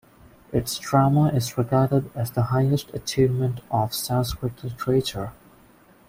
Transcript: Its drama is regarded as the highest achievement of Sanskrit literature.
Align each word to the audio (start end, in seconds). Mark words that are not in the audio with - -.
Its 0.51 0.79
drama 0.79 1.27
is 1.29 1.59
regarded 1.59 2.09
as 2.15 2.31
the 2.31 2.41
highest 2.41 2.91
achievement 2.95 3.61
of 3.69 3.93
Sanskrit 3.93 4.63
literature. 4.63 5.31